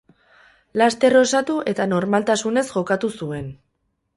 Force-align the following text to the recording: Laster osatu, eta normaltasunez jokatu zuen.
Laster 0.81 1.17
osatu, 1.19 1.57
eta 1.73 1.87
normaltasunez 1.91 2.67
jokatu 2.73 3.13
zuen. 3.21 3.53